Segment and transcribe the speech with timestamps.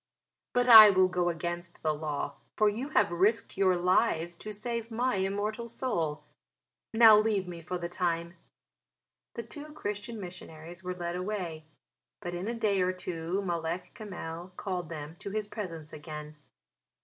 [0.53, 4.89] But I will go against the law, for you have risked your lives to save
[4.89, 6.23] my immortal soul.
[6.91, 8.33] Now leave me for the time."
[9.35, 11.65] The two Christian missionaries were led away;
[12.19, 16.35] but in a day or two Malek Kamel called them to his presence again.